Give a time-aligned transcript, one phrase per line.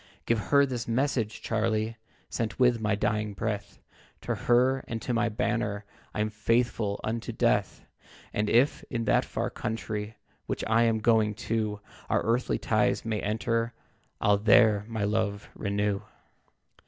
[0.25, 1.95] "Give her this message, Charlie,
[2.27, 3.77] Sent with my dying breath,
[4.21, 5.85] To her and to my banner
[6.15, 7.85] I'm 'faithful unto death.'
[8.33, 10.15] And if, in that far country
[10.47, 13.75] Which I am going to, Our earthly ties may enter,
[14.19, 16.01] I'll there my love renew.